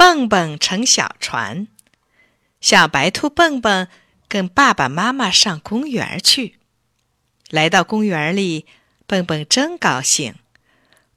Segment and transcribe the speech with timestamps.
[0.00, 1.68] 蹦蹦乘小船。
[2.58, 3.86] 小白兔蹦蹦
[4.28, 6.56] 跟爸爸妈妈上公园去。
[7.50, 8.64] 来到公园里，
[9.06, 10.36] 蹦蹦真高兴。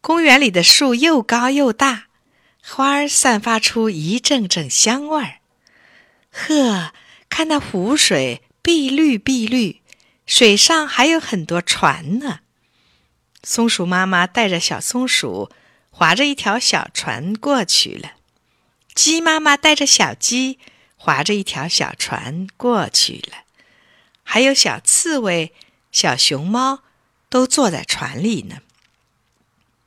[0.02, 2.08] 公园里的树又高又大，
[2.62, 5.38] 花儿散发出一阵阵香味儿。
[6.30, 6.94] 呵，
[7.30, 9.82] 看那湖水碧绿碧绿，
[10.26, 12.42] 水上还有很多船呢。
[13.44, 15.50] 松鼠妈妈带着小松鼠，
[15.90, 18.16] 划着一条小船过去了。
[18.94, 20.60] 鸡妈妈带着小鸡，
[20.96, 23.44] 划着一条小船过去了。
[24.24, 25.54] 还有小刺猬。
[25.94, 26.82] 小熊猫
[27.30, 28.62] 都坐在船里呢。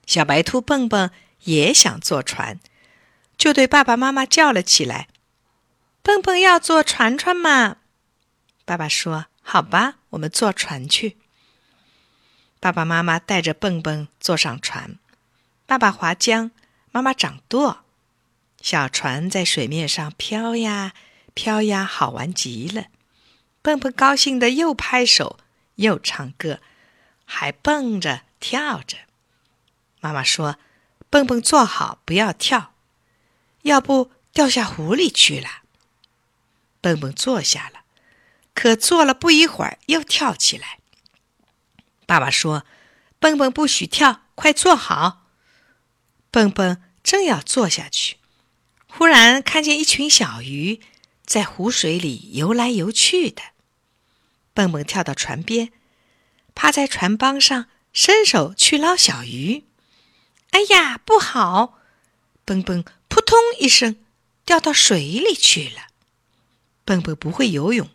[0.06, 1.10] 小白兔蹦蹦
[1.42, 2.60] 也想坐船，
[3.36, 5.08] 就对爸爸妈妈叫了起来
[6.04, 7.78] ：“蹦蹦要坐船船吗？”
[8.64, 11.16] 爸爸说：“好吧，我们坐船去。”
[12.60, 15.00] 爸爸妈妈带着蹦蹦坐上船，
[15.66, 16.52] 爸爸划桨，
[16.92, 17.80] 妈妈掌舵，
[18.60, 20.92] 小船在水面上飘呀
[21.34, 22.86] 飘呀，好玩极了。
[23.62, 25.38] 蹦蹦高兴的又拍手。
[25.76, 26.60] 又唱歌，
[27.26, 28.96] 还蹦着跳着。
[30.00, 30.58] 妈妈说
[31.10, 32.72] ：“蹦蹦坐好，不要跳，
[33.60, 35.60] 要不掉下湖里去了。”
[36.80, 37.80] 蹦蹦坐下了，
[38.54, 40.78] 可坐了不一会儿又跳起来。
[42.06, 42.64] 爸爸说
[43.20, 45.26] ：“蹦蹦不许跳，快坐好。”
[46.32, 48.16] 蹦蹦正要坐下去，
[48.88, 50.80] 忽然看见一群小鱼
[51.24, 53.42] 在湖水里游来游去的。
[54.54, 55.72] 蹦蹦跳到船边，
[56.54, 59.64] 趴在船帮上，伸手去捞小鱼。
[60.50, 61.78] 哎呀，不好！
[62.44, 63.96] 蹦蹦扑通一声
[64.44, 65.88] 掉到水里去了。
[66.84, 67.90] 蹦蹦不会游泳，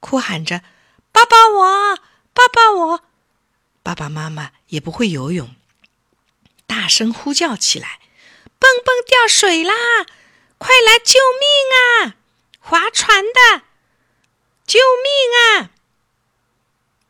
[0.00, 0.62] 哭喊着
[1.12, 1.96] ：“爸爸我，
[2.32, 3.04] 爸爸我！”
[3.82, 5.56] 爸爸妈妈也不会游泳，
[6.66, 7.98] 大声呼叫起来
[8.62, 9.74] ：“蹦蹦掉水啦！
[10.56, 12.14] 快来救命啊！
[12.60, 13.64] 划船的，
[14.64, 15.70] 救命啊！”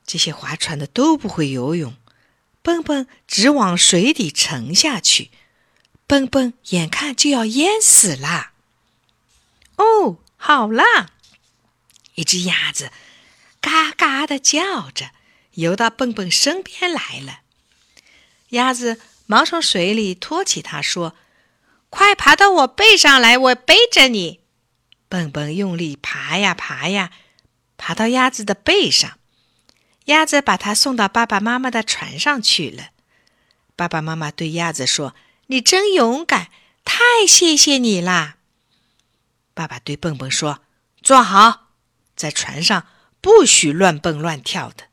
[0.06, 1.94] 这些划船的都不会游泳，
[2.62, 5.30] 蹦蹦直往水底沉下去，
[6.06, 8.52] 蹦蹦眼看就要淹死了。
[9.76, 11.10] 哦，好啦！
[12.14, 12.90] 一只鸭子
[13.60, 15.10] 嘎嘎的叫着，
[15.52, 17.40] 游到蹦蹦身边来了。
[18.50, 21.14] 鸭子忙从水里拖起它，说
[21.94, 24.40] ：“快爬到我背上来，我背着你。”
[25.10, 27.12] 蹦蹦用力爬呀爬呀，
[27.76, 29.18] 爬到鸭子的背上。
[30.06, 32.88] 鸭子把它送到爸爸妈妈的船上去了。
[33.76, 35.14] 爸爸妈妈对鸭子说
[35.48, 36.48] ：“你真勇敢，
[36.82, 38.38] 太谢谢你啦！”
[39.52, 40.60] 爸爸对蹦蹦说
[41.02, 41.68] ：“坐好，
[42.16, 42.86] 在船上
[43.20, 44.86] 不许乱蹦乱跳的。”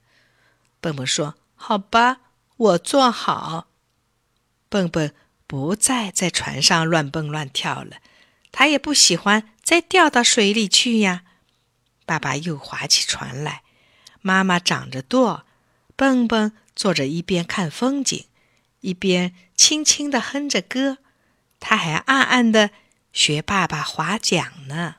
[0.82, 2.18] 蹦蹦说：“好吧，
[2.58, 3.70] 我坐好。”
[4.68, 5.14] 蹦蹦
[5.50, 7.98] 不再在船上乱蹦乱跳了，
[8.52, 11.24] 他也不喜欢再掉到水里去呀。
[12.06, 13.64] 爸爸又划起船来。
[14.22, 15.48] 妈妈掌着舵，
[15.96, 18.28] 蹦蹦坐着，一边看风景，
[18.82, 21.00] 一边轻轻地哼着歌。
[21.60, 22.70] 他还暗暗地
[23.12, 24.98] 学爸爸划桨呢。